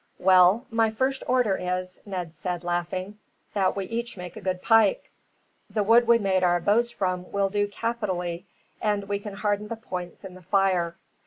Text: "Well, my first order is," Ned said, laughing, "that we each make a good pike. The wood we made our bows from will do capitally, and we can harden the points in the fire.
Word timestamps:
"Well, 0.17 0.65
my 0.71 0.89
first 0.89 1.21
order 1.27 1.55
is," 1.57 1.99
Ned 2.07 2.33
said, 2.33 2.63
laughing, 2.63 3.19
"that 3.53 3.75
we 3.75 3.85
each 3.85 4.17
make 4.17 4.35
a 4.35 4.41
good 4.41 4.63
pike. 4.63 5.11
The 5.69 5.83
wood 5.83 6.07
we 6.07 6.17
made 6.17 6.43
our 6.43 6.59
bows 6.59 6.89
from 6.89 7.31
will 7.31 7.49
do 7.49 7.67
capitally, 7.67 8.47
and 8.81 9.03
we 9.07 9.19
can 9.19 9.35
harden 9.35 9.67
the 9.67 9.75
points 9.75 10.25
in 10.25 10.33
the 10.33 10.41
fire. 10.41 10.95